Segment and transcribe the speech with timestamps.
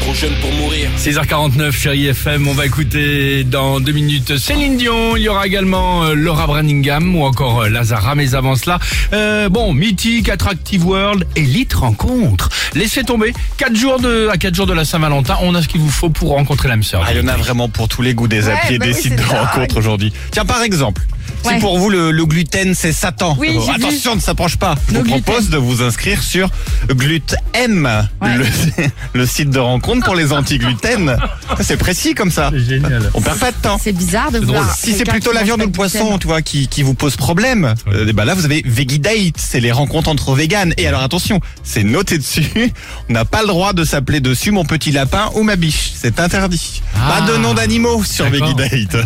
[0.00, 0.90] trop jeune pour mourir.
[0.98, 6.04] 6h49, chérie FM, on va écouter dans deux minutes Céline Dion, il y aura également
[6.04, 8.78] euh, Laura Branningham ou encore euh, Lazara, mais avant cela,
[9.12, 12.48] euh, bon, Mythique, Attractive World, Elite Rencontre.
[12.74, 15.80] Laissez tomber, 4 jours de, à 4 jours de la Saint-Valentin, on a ce qu'il
[15.80, 17.04] vous faut pour rencontrer l'âme sœur.
[17.06, 18.86] Ah, il y en a vraiment pour tous les goûts des Ouais, applis et bah
[18.86, 19.42] des oui, sites de ça.
[19.42, 20.12] rencontres aujourd'hui.
[20.30, 21.02] Tiens, par exemple,
[21.42, 21.58] si Ouais.
[21.58, 23.84] pour vous le, le gluten c'est Satan, Oui, euh, j'ai vu.
[23.84, 24.74] attention, ne s'approche pas.
[24.88, 25.22] Je vous gluten.
[25.22, 26.48] propose de vous inscrire sur
[26.88, 28.36] Glutem, Ouais.
[28.36, 28.46] le,
[29.14, 31.16] le site de rencontre pour les anti-gluten.
[31.60, 32.50] C'est précis comme ça.
[32.52, 33.10] C'est génial.
[33.14, 33.78] On perd pas de temps.
[33.82, 34.74] C'est bizarre de voir.
[34.74, 36.18] Si c'est plutôt la viande ou le poisson, gluten.
[36.20, 39.72] tu vois, qui, qui vous pose problème, euh, bah là vous avez Vegidate, c'est les
[39.72, 40.74] rencontres entre véganes.
[40.78, 42.61] Et alors attention, c'est noté dessus.
[43.08, 45.92] On n'a pas le droit de s'appeler dessus mon petit lapin ou ma biche.
[45.94, 46.82] C'est interdit.
[46.94, 47.20] Ah.
[47.20, 48.54] pas de nom d'animaux sur D'accord.
[48.56, 48.96] Vegidate.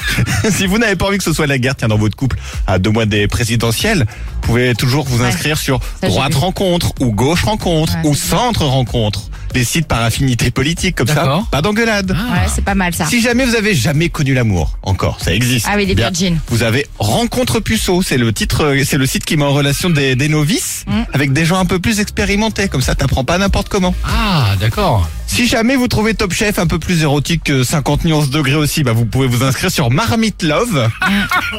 [0.50, 2.78] si vous n'avez pas envie que ce soit la guerre, tiens, dans votre couple, à
[2.78, 5.28] deux mois des présidentielles, vous pouvez toujours vous Ouais.
[5.28, 9.22] inscrire sur droite rencontre ou gauche rencontre Ouais, ou centre rencontre.
[9.54, 11.46] Les sites par affinité politique comme ça, D'accord.
[11.50, 12.16] pas d'engueulade.
[12.16, 12.32] Ah.
[12.32, 13.06] Ouais, c'est pas mal ça.
[13.06, 15.66] Si jamais vous avez jamais connu l'amour, encore, ça existe.
[15.68, 16.10] Ah oui, les Bien.
[16.10, 16.38] virgins.
[16.48, 19.90] Vous avez Rencontre Puceau, c'est le titre, euh, c'est le site qui met en relation
[19.90, 21.02] des, des novices Mm.
[21.12, 22.68] avec des gens un peu plus expérimentés.
[22.68, 23.94] Comme ça, t'apprends pas n'importe comment.
[24.04, 25.08] Ah, d'accord.
[25.34, 28.82] Si jamais vous trouvez Top Chef un peu plus érotique que 50 nuances degrés aussi,
[28.82, 30.90] bah vous pouvez vous inscrire sur Marmite Love.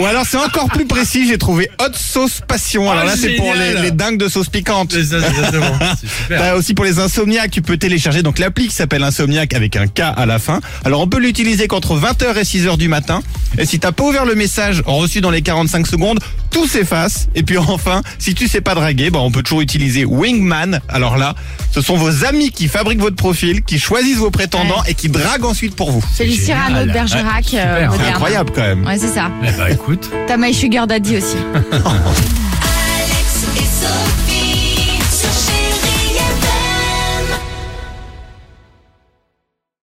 [0.00, 2.88] Ou alors c'est encore plus précis, j'ai trouvé Hot Sauce Passion.
[2.88, 4.92] Alors Oh, là, c'est pour les, dingues de sauce piquante.
[4.92, 5.78] C'est ça, c'est exactement.
[6.00, 6.40] C'est super.
[6.40, 9.88] T'as aussi pour les insomniaques, tu peux télécharger donc l'appli qui s'appelle Insomniaque avec un
[9.88, 10.60] K à la fin.
[10.84, 13.20] Alors on peut l'utiliser qu'entre 20h et 6h du matin.
[13.58, 16.20] Et si t'as pas ouvert le message reçu dans les 45 secondes,
[16.56, 17.28] tout s'efface.
[17.34, 20.80] Et puis enfin, si tu sais pas draguer, bah on peut toujours utiliser Wingman.
[20.88, 21.34] Alors là,
[21.70, 25.44] ce sont vos amis qui fabriquent votre profil, qui choisissent vos prétendants et qui draguent
[25.44, 26.02] ensuite pour vous.
[26.14, 26.44] C'est le génial.
[26.46, 27.80] Cyrano de Bergerac Ouais, euh.
[27.82, 28.08] C'est moderne.
[28.14, 28.86] incroyable quand même.
[28.86, 29.30] Ouais, c'est ça.
[29.46, 30.10] Eh bah écoute.
[30.26, 31.36] T'as My Sugar Daddy aussi.
[31.72, 34.45] Alex et Sophie.